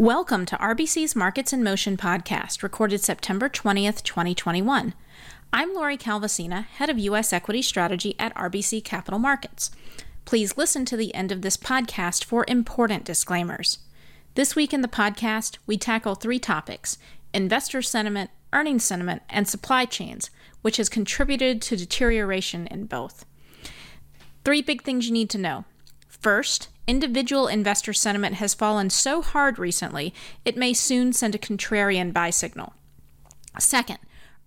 [0.00, 4.94] Welcome to RBC's Markets in Motion podcast, recorded September 20th, 2021.
[5.52, 7.32] I'm Lori Calvasina, head of U.S.
[7.32, 9.70] equity strategy at RBC Capital Markets.
[10.24, 13.78] Please listen to the end of this podcast for important disclaimers.
[14.36, 16.96] This week in the podcast, we tackle three topics
[17.34, 20.30] investor sentiment, earnings sentiment, and supply chains,
[20.62, 23.26] which has contributed to deterioration in both.
[24.44, 25.64] Three big things you need to know.
[26.08, 30.14] First, individual investor sentiment has fallen so hard recently,
[30.44, 32.74] it may soon send a contrarian buy signal.
[33.58, 33.98] Second,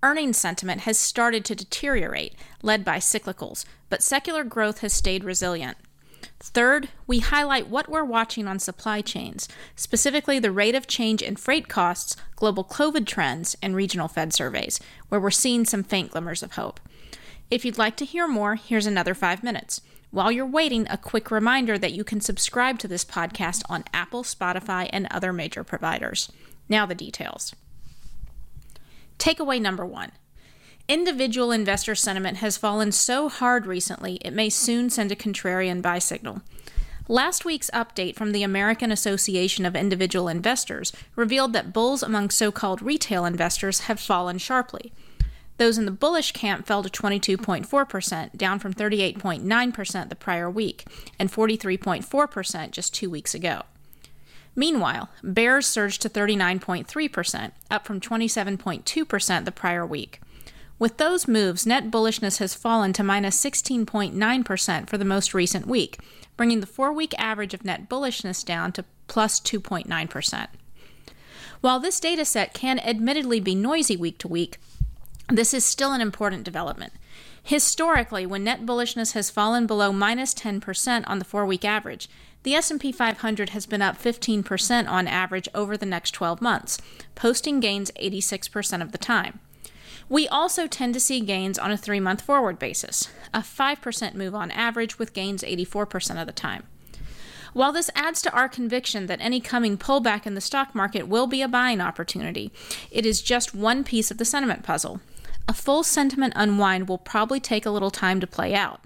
[0.01, 5.77] earnings sentiment has started to deteriorate, led by cyclicals, but secular growth has stayed resilient.
[6.39, 11.35] Third, we highlight what we're watching on supply chains, specifically the rate of change in
[11.35, 16.43] freight costs, global COVID trends, and regional Fed surveys, where we're seeing some faint glimmers
[16.43, 16.79] of hope.
[17.49, 19.81] If you'd like to hear more, here's another five minutes.
[20.13, 24.21] While you're waiting, a quick reminder that you can subscribe to this podcast on Apple,
[24.21, 26.31] Spotify, and other major providers.
[26.69, 27.55] Now, the details.
[29.17, 30.11] Takeaway number one
[30.87, 35.97] Individual investor sentiment has fallen so hard recently, it may soon send a contrarian buy
[35.97, 36.43] signal.
[37.07, 42.51] Last week's update from the American Association of Individual Investors revealed that bulls among so
[42.51, 44.93] called retail investors have fallen sharply.
[45.57, 50.85] Those in the bullish camp fell to 22.4%, down from 38.9% the prior week,
[51.19, 53.61] and 43.4% just two weeks ago.
[54.55, 60.21] Meanwhile, bears surged to 39.3%, up from 27.2% the prior week.
[60.79, 65.99] With those moves, net bullishness has fallen to minus 16.9% for the most recent week,
[66.35, 70.47] bringing the four week average of net bullishness down to plus 2.9%.
[71.61, 74.57] While this data set can admittedly be noisy week to week,
[75.29, 76.93] this is still an important development.
[77.43, 82.09] Historically, when net bullishness has fallen below minus 10% on the 4-week average,
[82.43, 86.77] the S&P 500 has been up 15% on average over the next 12 months,
[87.15, 89.39] posting gains 86% of the time.
[90.09, 94.51] We also tend to see gains on a 3-month forward basis, a 5% move on
[94.51, 96.63] average with gains 84% of the time.
[97.53, 101.27] While this adds to our conviction that any coming pullback in the stock market will
[101.27, 102.51] be a buying opportunity,
[102.91, 104.99] it is just one piece of the sentiment puzzle.
[105.47, 108.81] A full sentiment unwind will probably take a little time to play out,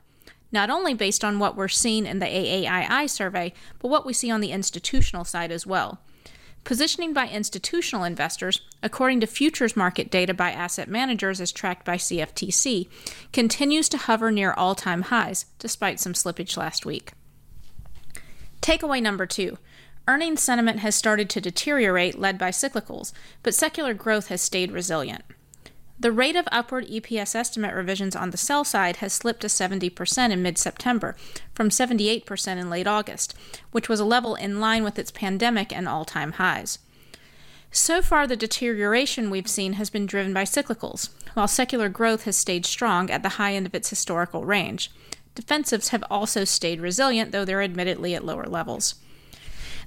[0.52, 4.32] not only based on what we're seeing in the AAII survey, but what we see
[4.32, 6.00] on the institutional side as well.
[6.64, 11.96] Positioning by institutional investors, according to futures market data by asset managers as tracked by
[11.96, 12.90] CFTC,
[13.32, 17.14] continues to hover near all time highs, despite some slippage last week.
[18.62, 19.58] Takeaway number two
[20.10, 23.14] earnings sentiment has started to deteriorate, led by cyclicals,
[23.44, 25.24] but secular growth has stayed resilient.
[26.00, 30.32] The rate of upward EPS estimate revisions on the sell side has slipped to 70%
[30.32, 31.16] in mid September,
[31.56, 33.34] from 78% in late August,
[33.72, 36.78] which was a level in line with its pandemic and all time highs.
[37.72, 42.38] So far, the deterioration we've seen has been driven by cyclicals, while secular growth has
[42.38, 44.92] stayed strong at the high end of its historical range.
[45.36, 48.96] Defensives have also stayed resilient, though they're admittedly at lower levels.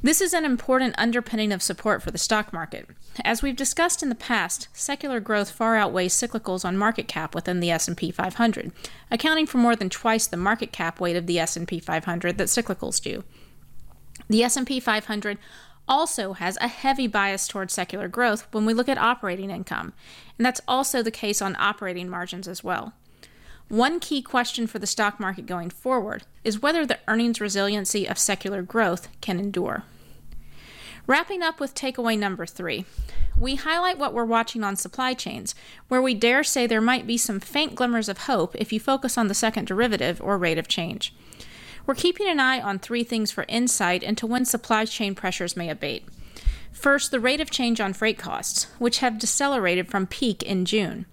[0.02, 2.88] This is an important underpinning of support for the stock market.
[3.22, 7.60] As we've discussed in the past, secular growth far outweighs cyclicals on market cap within
[7.60, 8.72] the S&P 500,
[9.10, 13.02] accounting for more than twice the market cap weight of the S&P 500 that cyclicals
[13.02, 13.24] do.
[14.30, 15.36] The S&P 500
[15.86, 19.92] also has a heavy bias towards secular growth when we look at operating income,
[20.38, 22.94] and that's also the case on operating margins as well.
[23.70, 28.18] One key question for the stock market going forward is whether the earnings resiliency of
[28.18, 29.84] secular growth can endure.
[31.06, 32.84] Wrapping up with takeaway number three,
[33.38, 35.54] we highlight what we're watching on supply chains,
[35.86, 39.16] where we dare say there might be some faint glimmers of hope if you focus
[39.16, 41.14] on the second derivative or rate of change.
[41.86, 45.70] We're keeping an eye on three things for insight into when supply chain pressures may
[45.70, 46.08] abate.
[46.72, 51.06] First, the rate of change on freight costs, which have decelerated from peak in June.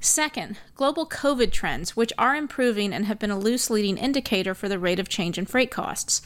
[0.00, 4.68] Second, global COVID trends, which are improving and have been a loose leading indicator for
[4.68, 6.22] the rate of change in freight costs.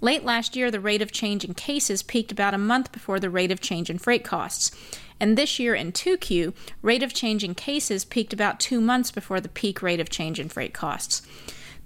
[0.00, 3.28] Late last year, the rate of change in cases peaked about a month before the
[3.28, 4.70] rate of change in freight costs.
[5.20, 9.40] And this year in 2Q, rate of change in cases peaked about two months before
[9.40, 11.20] the peak rate of change in freight costs.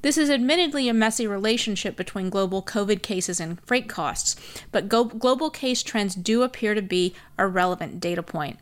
[0.03, 4.37] This is admittedly a messy relationship between global COVID cases and freight costs,
[4.71, 8.61] but go- global case trends do appear to be a relevant data point.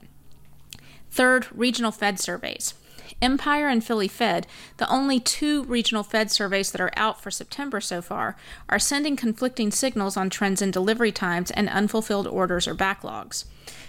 [1.12, 2.72] Third, regional Fed surveys.
[3.20, 4.46] Empire and Philly Fed,
[4.78, 8.34] the only two regional Fed surveys that are out for September so far,
[8.70, 13.44] are sending conflicting signals on trends in delivery times and unfulfilled orders or backlogs.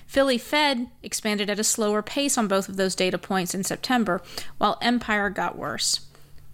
[0.06, 4.22] Philly Fed expanded at a slower pace on both of those data points in September,
[4.58, 6.02] while Empire got worse.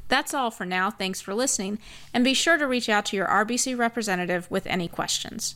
[0.08, 0.92] That's all for now.
[0.92, 1.80] Thanks for listening,
[2.14, 5.56] and be sure to reach out to your RBC representative with any questions.